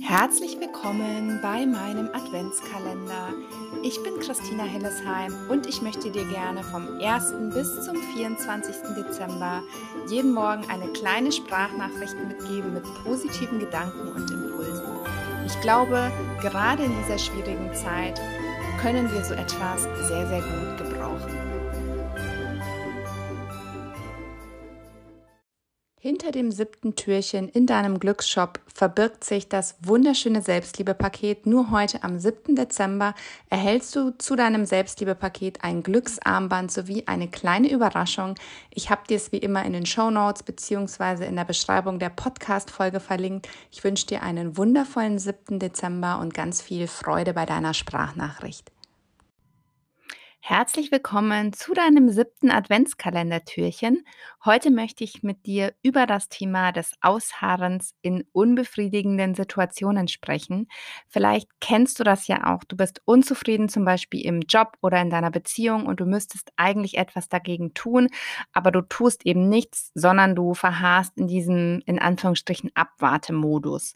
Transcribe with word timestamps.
Herzlich 0.00 0.58
willkommen 0.60 1.40
bei 1.42 1.64
meinem 1.66 2.08
Adventskalender. 2.12 3.32
Ich 3.82 4.02
bin 4.02 4.18
Christina 4.20 4.64
Hillesheim 4.64 5.32
und 5.48 5.66
ich 5.66 5.82
möchte 5.82 6.10
dir 6.10 6.24
gerne 6.26 6.62
vom 6.62 7.00
1. 7.00 7.34
bis 7.54 7.84
zum 7.84 7.96
24. 7.96 8.74
Dezember 8.96 9.62
jeden 10.08 10.32
Morgen 10.32 10.64
eine 10.68 10.88
kleine 10.92 11.32
Sprachnachricht 11.32 12.16
mitgeben 12.26 12.74
mit 12.74 12.84
positiven 13.04 13.58
Gedanken 13.58 14.08
und 14.08 14.30
Impulsen. 14.30 14.84
Ich 15.46 15.60
glaube, 15.60 16.10
gerade 16.40 16.84
in 16.84 16.94
dieser 17.02 17.18
schwierigen 17.18 17.72
Zeit 17.74 18.20
können 18.80 19.12
wir 19.12 19.24
so 19.24 19.34
etwas 19.34 19.84
sehr, 20.08 20.26
sehr 20.26 20.42
gut 20.42 20.78
gebrauchen. 20.78 21.65
Hinter 26.06 26.30
dem 26.30 26.52
siebten 26.52 26.94
Türchen 26.94 27.48
in 27.48 27.66
deinem 27.66 27.98
Glücksshop 27.98 28.60
verbirgt 28.72 29.24
sich 29.24 29.48
das 29.48 29.74
wunderschöne 29.82 30.40
Selbstliebepaket. 30.40 31.46
Nur 31.46 31.72
heute 31.72 32.04
am 32.04 32.20
7. 32.20 32.54
Dezember 32.54 33.12
erhältst 33.50 33.96
du 33.96 34.12
zu 34.16 34.36
deinem 34.36 34.66
Selbstliebepaket 34.66 35.64
ein 35.64 35.82
Glücksarmband 35.82 36.70
sowie 36.70 37.02
eine 37.06 37.26
kleine 37.26 37.72
Überraschung. 37.72 38.36
Ich 38.70 38.88
habe 38.88 39.02
dir 39.08 39.16
es 39.16 39.32
wie 39.32 39.38
immer 39.38 39.64
in 39.64 39.72
den 39.72 39.84
Show 39.84 40.10
Notes 40.10 40.44
beziehungsweise 40.44 41.24
in 41.24 41.34
der 41.34 41.44
Beschreibung 41.44 41.98
der 41.98 42.10
Podcast-Folge 42.10 43.00
verlinkt. 43.00 43.48
Ich 43.72 43.82
wünsche 43.82 44.06
dir 44.06 44.22
einen 44.22 44.56
wundervollen 44.56 45.18
7. 45.18 45.58
Dezember 45.58 46.20
und 46.20 46.32
ganz 46.32 46.62
viel 46.62 46.86
Freude 46.86 47.34
bei 47.34 47.46
deiner 47.46 47.74
Sprachnachricht. 47.74 48.70
Herzlich 50.48 50.92
willkommen 50.92 51.52
zu 51.52 51.74
deinem 51.74 52.08
siebten 52.08 52.52
Adventskalendertürchen. 52.52 54.06
Heute 54.44 54.70
möchte 54.70 55.02
ich 55.02 55.24
mit 55.24 55.44
dir 55.44 55.74
über 55.82 56.06
das 56.06 56.28
Thema 56.28 56.70
des 56.70 56.92
Ausharrens 57.00 57.96
in 58.00 58.22
unbefriedigenden 58.30 59.34
Situationen 59.34 60.06
sprechen. 60.06 60.68
Vielleicht 61.08 61.48
kennst 61.60 61.98
du 61.98 62.04
das 62.04 62.28
ja 62.28 62.54
auch. 62.54 62.62
Du 62.62 62.76
bist 62.76 63.02
unzufrieden 63.06 63.68
zum 63.68 63.84
Beispiel 63.84 64.24
im 64.24 64.42
Job 64.42 64.76
oder 64.82 65.02
in 65.02 65.10
deiner 65.10 65.32
Beziehung 65.32 65.84
und 65.84 65.98
du 65.98 66.04
müsstest 66.04 66.52
eigentlich 66.54 66.96
etwas 66.96 67.28
dagegen 67.28 67.74
tun, 67.74 68.06
aber 68.52 68.70
du 68.70 68.82
tust 68.82 69.26
eben 69.26 69.48
nichts, 69.48 69.90
sondern 69.94 70.36
du 70.36 70.54
verharrst 70.54 71.18
in 71.18 71.26
diesem 71.26 71.82
in 71.86 71.98
Anführungsstrichen 71.98 72.70
Abwartemodus. 72.76 73.94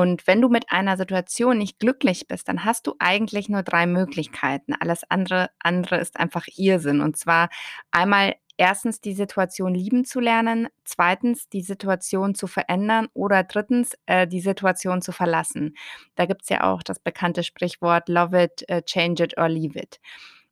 Und 0.00 0.26
wenn 0.26 0.40
du 0.40 0.48
mit 0.48 0.72
einer 0.72 0.96
Situation 0.96 1.58
nicht 1.58 1.78
glücklich 1.78 2.26
bist, 2.26 2.48
dann 2.48 2.64
hast 2.64 2.86
du 2.86 2.94
eigentlich 2.98 3.50
nur 3.50 3.62
drei 3.62 3.86
Möglichkeiten. 3.86 4.72
Alles 4.72 5.02
andere, 5.10 5.50
andere 5.58 5.98
ist 5.98 6.18
einfach 6.18 6.46
Irrsinn. 6.56 7.02
Und 7.02 7.18
zwar 7.18 7.50
einmal 7.90 8.36
erstens 8.56 9.02
die 9.02 9.12
Situation 9.12 9.74
lieben 9.74 10.06
zu 10.06 10.18
lernen, 10.18 10.68
zweitens 10.84 11.50
die 11.50 11.60
Situation 11.60 12.34
zu 12.34 12.46
verändern 12.46 13.08
oder 13.12 13.44
drittens 13.44 13.92
äh, 14.06 14.26
die 14.26 14.40
Situation 14.40 15.02
zu 15.02 15.12
verlassen. 15.12 15.76
Da 16.14 16.24
gibt 16.24 16.44
es 16.44 16.48
ja 16.48 16.64
auch 16.64 16.82
das 16.82 16.98
bekannte 16.98 17.42
Sprichwort 17.42 18.08
Love 18.08 18.44
it, 18.44 18.64
uh, 18.72 18.80
change 18.80 19.22
it 19.22 19.36
or 19.36 19.50
leave 19.50 19.78
it. 19.78 20.00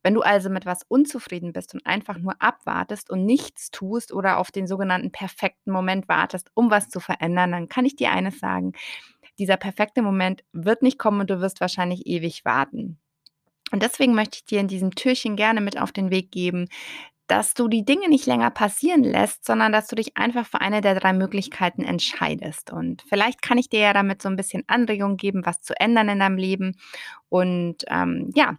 Wenn 0.03 0.15
du 0.15 0.21
also 0.21 0.49
mit 0.49 0.65
was 0.65 0.85
unzufrieden 0.89 1.53
bist 1.53 1.75
und 1.75 1.85
einfach 1.85 2.19
nur 2.19 2.35
abwartest 2.41 3.11
und 3.11 3.25
nichts 3.25 3.71
tust 3.71 4.13
oder 4.13 4.39
auf 4.39 4.51
den 4.51 4.67
sogenannten 4.67 5.11
perfekten 5.11 5.73
Moment 5.73 6.09
wartest, 6.09 6.51
um 6.55 6.71
was 6.71 6.89
zu 6.89 7.01
verändern, 7.01 7.53
dann 7.53 7.69
kann 7.69 7.85
ich 7.85 7.97
dir 7.97 8.13
eines 8.13 8.39
sagen, 8.39 8.73
dieser 9.39 9.57
perfekte 9.57 10.03
Moment 10.03 10.45
wird 10.53 10.83
nicht 10.83 10.99
kommen 10.99 11.21
und 11.21 11.31
du 11.31 11.41
wirst 11.41 11.61
wahrscheinlich 11.61 12.07
ewig 12.07 12.45
warten. 12.45 12.99
Und 13.71 13.83
deswegen 13.83 14.15
möchte 14.15 14.39
ich 14.39 14.45
dir 14.45 14.61
in 14.61 14.69
diesem 14.69 14.95
Türchen 14.95 15.37
gerne 15.37 15.61
mit 15.61 15.81
auf 15.81 15.93
den 15.93 16.11
Weg 16.11 16.31
geben, 16.31 16.69
dass 17.29 17.53
du 17.53 17.69
die 17.69 17.85
Dinge 17.85 18.09
nicht 18.09 18.27
länger 18.27 18.51
passieren 18.51 19.05
lässt, 19.05 19.45
sondern 19.45 19.71
dass 19.71 19.87
du 19.87 19.97
dich 19.97 20.17
einfach 20.17 20.47
für 20.47 20.63
eine 20.63 20.81
der 20.81 20.99
drei 20.99 21.13
Möglichkeiten 21.13 21.85
entscheidest. 21.85 22.73
Und 22.73 23.05
vielleicht 23.07 23.43
kann 23.43 23.59
ich 23.59 23.69
dir 23.69 23.81
ja 23.81 23.93
damit 23.93 24.23
so 24.23 24.31
ein 24.31 24.37
bisschen 24.37 24.65
Anregung 24.67 25.19
geben, 25.19 25.45
was 25.45 25.61
zu 25.61 25.79
ändern 25.79 26.09
in 26.09 26.21
deinem 26.21 26.39
Leben. 26.39 26.77
Und 27.29 27.85
ähm, 27.89 28.31
ja, 28.35 28.57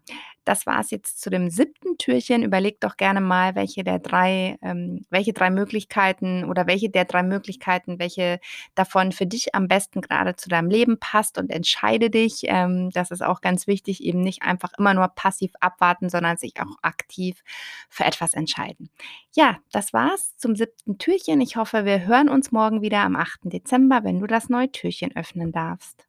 das 0.49 0.65
war 0.65 0.79
es 0.79 0.89
jetzt 0.89 1.21
zu 1.21 1.29
dem 1.29 1.51
siebten 1.51 1.99
Türchen. 1.99 2.41
Überleg 2.41 2.79
doch 2.79 2.97
gerne 2.97 3.21
mal, 3.21 3.53
welche 3.53 3.83
der 3.83 3.99
drei, 3.99 4.57
ähm, 4.63 5.05
welche 5.11 5.31
drei 5.31 5.51
Möglichkeiten 5.51 6.43
oder 6.43 6.65
welche 6.65 6.89
der 6.89 7.05
drei 7.05 7.21
Möglichkeiten, 7.21 7.99
welche 7.99 8.39
davon 8.73 9.11
für 9.11 9.27
dich 9.27 9.53
am 9.53 9.67
besten 9.67 10.01
gerade 10.01 10.35
zu 10.35 10.49
deinem 10.49 10.71
Leben 10.71 10.99
passt 10.99 11.37
und 11.37 11.51
entscheide 11.51 12.09
dich. 12.09 12.41
Ähm, 12.45 12.89
das 12.89 13.11
ist 13.11 13.21
auch 13.21 13.41
ganz 13.41 13.67
wichtig, 13.67 14.03
eben 14.03 14.21
nicht 14.21 14.41
einfach 14.41 14.71
immer 14.79 14.95
nur 14.95 15.09
passiv 15.09 15.51
abwarten, 15.59 16.09
sondern 16.09 16.37
sich 16.37 16.53
auch 16.59 16.77
aktiv 16.81 17.43
für 17.87 18.05
etwas 18.05 18.33
entscheiden. 18.33 18.89
Ja, 19.35 19.59
das 19.71 19.93
war's 19.93 20.35
zum 20.37 20.55
siebten 20.55 20.97
Türchen. 20.97 21.41
Ich 21.41 21.57
hoffe, 21.57 21.85
wir 21.85 22.07
hören 22.07 22.27
uns 22.27 22.51
morgen 22.51 22.81
wieder 22.81 23.01
am 23.01 23.15
8. 23.15 23.41
Dezember, 23.43 24.03
wenn 24.03 24.19
du 24.19 24.25
das 24.25 24.49
neue 24.49 24.71
Türchen 24.71 25.15
öffnen 25.15 25.51
darfst. 25.51 26.08